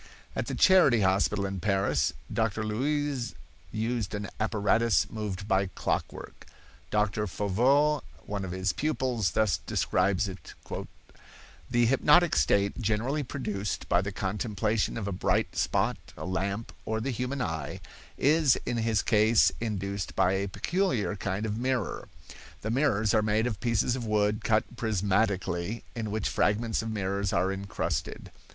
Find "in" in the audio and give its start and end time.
1.45-1.59, 18.65-18.77, 25.95-26.09